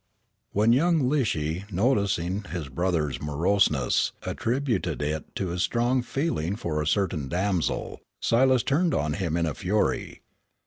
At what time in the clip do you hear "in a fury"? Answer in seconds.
9.37-10.23